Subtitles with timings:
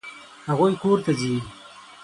[0.49, 1.35] هغوی کور ته ځي.